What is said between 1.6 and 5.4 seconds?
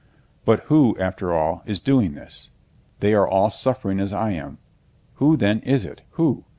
is doing this? They are all suffering as I am. Who